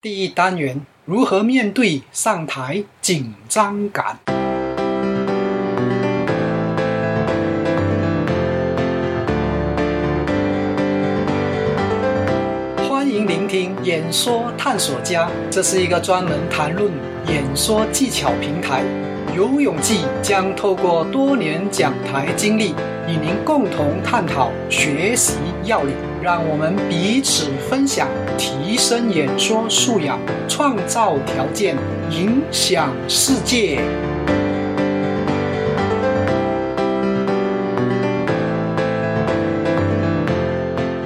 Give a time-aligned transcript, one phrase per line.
[0.00, 4.16] 第一单元：如何面对上台紧张感？
[12.88, 16.92] 欢迎聆听演说探索家，这是一个专门谈论
[17.26, 18.84] 演说技巧平台。
[19.36, 22.68] 游泳记将透过多年讲台经历，
[23.08, 25.34] 与您共同探讨学习
[25.64, 26.07] 要领。
[26.20, 31.76] 让我们彼此分享，提升演说素养，创造条件，
[32.10, 33.80] 影响世界。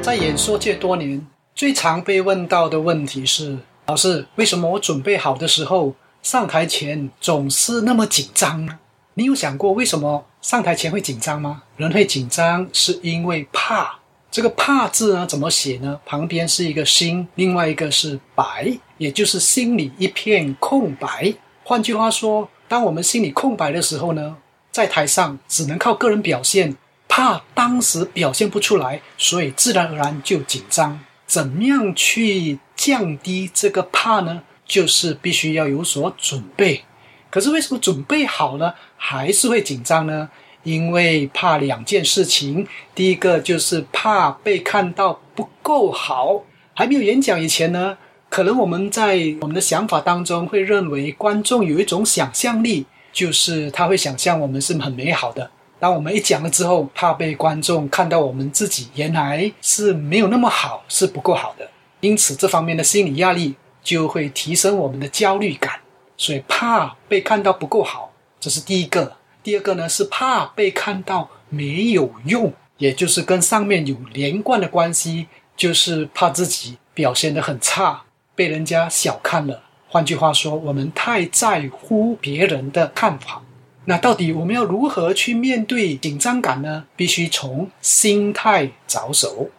[0.00, 8.78] 在演说界多年，最常被问到的问题是：老师，为什么我准备好的时候，上台前总是那么紧张呢？
[9.14, 11.64] 你有想过为什么上台前会紧张吗？
[11.76, 13.99] 人会紧张是因为怕。
[14.30, 15.98] 这个“怕”字呢，怎么写呢？
[16.06, 21.34] 旁边是一个心，另外一个是白，也就是心里一片空白。
[21.64, 24.36] 换句话说，当我们心里空白的时候呢，
[24.70, 26.76] 在台上只能靠个人表现，
[27.08, 31.00] 怕当时表现不出来，所以自然而然就紧张。
[31.26, 34.42] 怎么样去降低这个怕呢？
[34.64, 36.84] 就是必须要有所准备。
[37.30, 40.28] 可是为什么准备好了还是会紧张呢？
[40.62, 46.42] 因为怕两件事情，第一个就是怕被看到不够好。
[46.74, 47.96] 还没有演讲以前呢，
[48.28, 55.50] 可能我们在我们的想法当中会认为观众有一种想象力，就是他会想象我们是很美好的。
[55.78, 61.68] 当我们一讲了之后，怕被观众看到我们自己原来是没有那么好，是不够好的。
[62.00, 65.80] 因此，这方面的心理压力就会提升我们的焦虑感。
[66.16, 69.16] 所以，怕被看到不够好，这是第一个。
[69.42, 78.02] 第二个呢是怕被看到没有用，也就是跟上面有连贯的关系，就是怕自己表现得很差，
[78.34, 79.62] 被人家小看了。
[79.88, 83.42] 换句话说，我们太在乎别人的看法。
[83.86, 86.84] 那到底我们要如何去面对紧张感呢？
[86.94, 89.50] 必须从心态着手。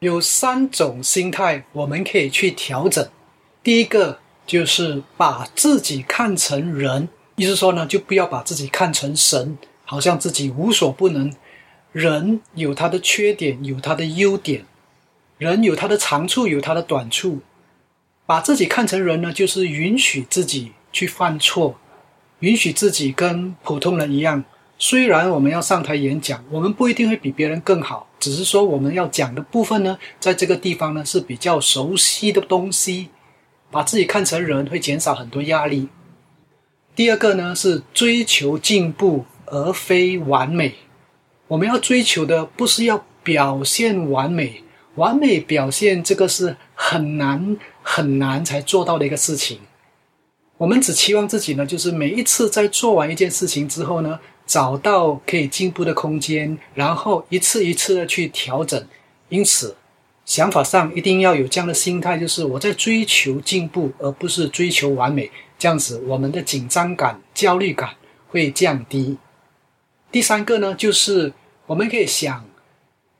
[0.00, 3.08] 有三种心态我们可以去调整。
[3.62, 7.08] 第一个就是把自己看成人。
[7.38, 11.32] 意思说呢，就不要把自己看成神，好像自己无所不能。
[11.92, 14.62] 人有他的缺点，有他的优点；
[15.38, 17.38] 人有他的长处，有他的短处。
[18.26, 21.78] 把自己看成人呢，就是允许自己去犯错，
[22.40, 24.42] 允许自己跟普通人一样。
[24.76, 33.10] 虽然我们要上台演讲，我们不一定会比别人更好，只是说我们要讲的部分呢，在这个地方呢是比较熟悉的东西。
[33.70, 35.88] 把自己看成人，会减少很多压力。
[36.98, 40.74] 第二个呢是追求进步而非完美。
[41.46, 44.64] 我们要追求的不是要表现完美，
[44.96, 49.60] 完美表现这个是很难很难才做到的一个事情。
[50.56, 58.84] 我们只期望自己呢，就是每一次在做完一件事情之后呢，找到可以进步的空间，然后一次一次的去调整。
[59.28, 59.76] 因此，
[60.24, 65.30] 想法上一定要有这样的心态，就是我在追求进步，而不是追求完美。
[65.58, 67.90] 这样子，我们的紧张感、焦虑感
[68.28, 69.18] 会降低。
[70.12, 71.32] 第三个呢，就是
[71.66, 72.44] 我们可以想，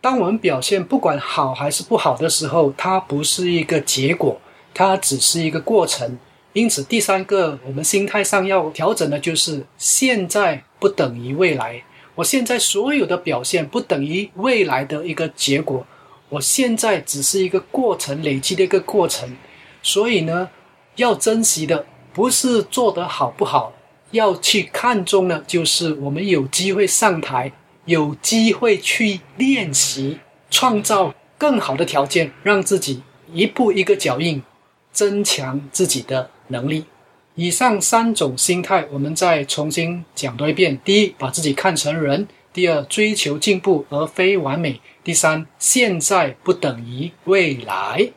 [0.00, 4.40] 当我们表现不管好还是不好的时候，它不是一个结果，
[4.72, 6.18] 它只是一个过程。
[6.54, 11.84] 因此，第三个我们心态上要调整的就是：现在不等于未来。
[12.14, 15.86] 我现在所有的表现不等于未来的一个结果，
[16.30, 19.36] 我现在只是一个过程累积的一个过程。
[19.82, 20.48] 所以呢，
[20.96, 21.86] 要珍惜的。
[22.12, 23.72] 不是做得好不好，
[24.10, 27.52] 要去看重的，就是我们有机会上台，
[27.86, 30.18] 有机会去练习，
[30.50, 33.02] 创造更好的条件，让自己
[33.32, 34.42] 一步一个脚印，
[34.92, 36.84] 增强自己的能力。
[37.34, 48.10] 以上三种心态，我们再重新讲多一遍：第一，把自己看成人；第二，追求进步而非完美；第三，现在不等于未来。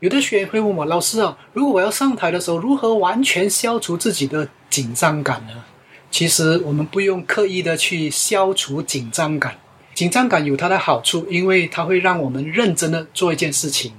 [0.00, 5.64] 有的学员会问我：“老师啊，如果我要上台的时候，如何完全消除自己的紧张感呢？”
[6.08, 9.58] 其实我们不用刻意的去消除紧张感，
[9.94, 13.92] 紧张感有它的好处，因为它会让我们认真的做一件事情。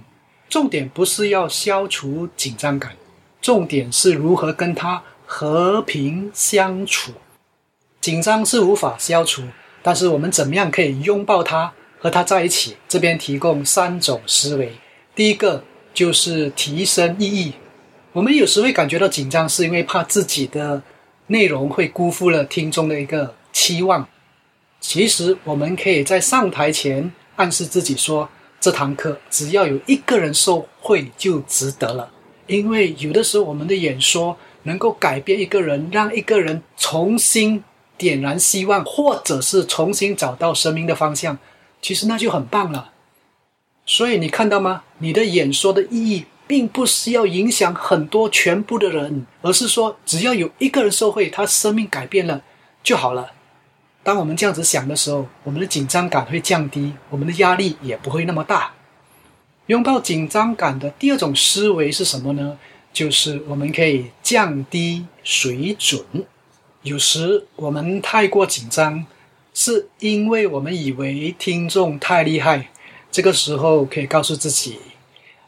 [0.48, 2.94] 重点不是要消除紧张感，
[3.42, 7.12] 重点是如何跟它和平相处。
[8.00, 9.44] 紧张是无法消除，
[9.84, 12.78] 但是我们怎么样可以拥抱它，和它在一起？
[12.88, 14.72] 这边提供三种思维，
[15.14, 15.66] 第一个。
[15.94, 17.54] 就是提升意义。
[18.12, 20.82] 我们有时会感觉到紧张，是因为怕自己的
[21.28, 24.08] 内容会辜负了听众的一个期望。
[24.80, 28.28] 其实，我们可以在上台前暗示自己说：
[28.60, 32.10] 这堂课只要有一个人受惠就值得了。
[32.48, 37.64] 因为有的时候我们的演说能够改变一个人，让一个人重新
[37.98, 41.38] 点燃希望，或者是重新找到生命的方向，
[41.82, 42.92] 其实那就很棒了。
[43.90, 44.84] 所以你看到吗？
[45.00, 52.44] 你的演说的意义，并不是要影响很多全部的人，而是说只要有一个人受惠，他生命改变了
[52.84, 53.32] 就好了。
[54.04, 58.74] 当我们这样子想的时候，我们的紧张感会降低，我们的压力也不会那么大。
[59.66, 62.60] 拥抱紧张感的第二种思维是什么呢？
[62.94, 66.04] 就是我们可以降低水准。
[66.84, 69.04] 有时我们太过紧张，
[69.56, 72.70] 是因为我们以为听众太厉害。
[73.12, 74.80] 这个时候可以告诉自己，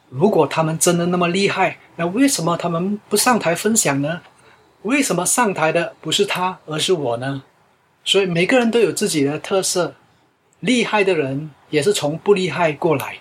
[0.08, 4.20] 如果他们真的那么厉害，那为什么他们不上台分享呢？
[4.82, 7.44] 为什么上台的不是他，而是我呢？
[8.04, 9.94] 所以每个人都有自己的特色，
[10.58, 13.18] 厉害的人也是从不厉害过来，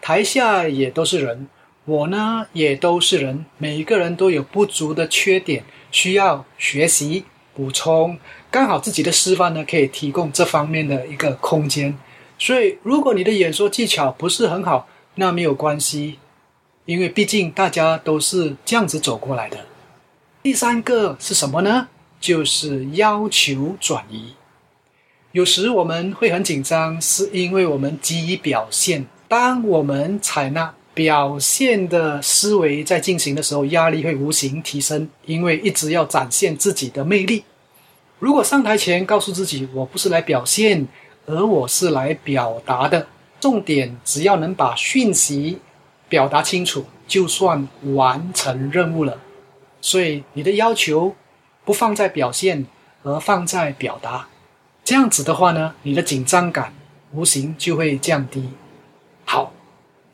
[0.00, 1.48] 台下也都是人，
[1.84, 8.18] 我呢也都是人，每一个人都有不足的缺点，需要学习补充，
[8.50, 11.98] 刚好自己的示范呢可以提供这方面的一个空间。
[12.44, 16.18] 所以，如果你的演说技巧不是很好，那没有关系，
[16.86, 19.58] 因为毕竟大家都是这样子走过来的。
[20.42, 21.86] 第三个是什么呢？
[22.18, 24.34] 就是要求转移。
[25.30, 29.06] 有时我们会很紧张，是因为我们急于表现。
[29.28, 37.44] 当我们采纳表现的思维在进行的时候，压力会无形提升，因为一直要展现自己的魅力。
[38.18, 40.88] 如果上台前告诉自己，我不是来表现。
[41.26, 43.06] 而我是来表达的，
[43.40, 45.58] 重点只要能把讯息
[46.08, 49.18] 表达清楚，就算完成任务了。
[49.80, 51.14] 所以你的要求
[51.64, 52.66] 不放在表现，
[53.02, 54.28] 而放在表达，
[54.84, 56.72] 这样子的话呢，你的紧张感
[57.12, 58.50] 无形就会降低。
[59.24, 59.52] 好，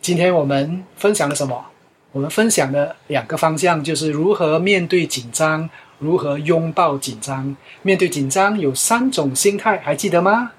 [0.00, 1.66] 今天我们分享了什么？
[2.12, 5.68] 我们分享的两个方向就是如何面对紧张，
[5.98, 7.54] 如何拥抱紧张。
[7.82, 10.52] 面对紧张有三种心态，还记得吗？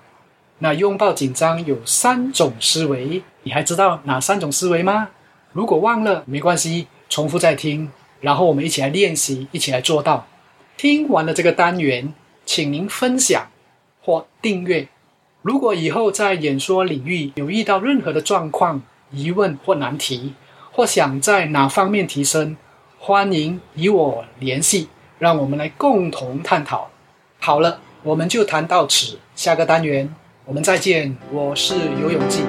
[0.59, 5.09] 那拥抱紧张有三种思维，你还知道哪三种思维吗？
[5.53, 7.89] 如果忘了没关系，重复再听，
[8.21, 10.27] 然后我们一起来练习，一起来做到。
[10.77, 12.13] 听完了这个单元，
[12.45, 13.47] 请您分享
[14.01, 14.87] 或订阅。
[15.41, 18.81] 如果以后在演说领域有遇到任何的状况、
[19.11, 20.33] 疑问或难题，
[20.71, 22.57] 或想在哪方面提升，
[22.97, 26.89] 欢迎与我联系，让我们来共同探讨。
[27.39, 30.13] 好了，我们就谈到此，下个单元。
[30.49, 32.41] 我们再见，我是游泳记。